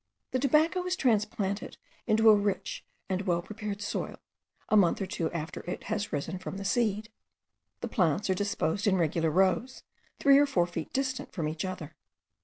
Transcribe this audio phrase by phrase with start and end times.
[0.31, 4.15] The tobacco is transplanted into a rich and well prepared soil,
[4.67, 7.11] a month or two after it has risen from the seed.
[7.81, 9.83] The plants are disposed in regular rows,
[10.19, 11.95] three or four feet distant from each other.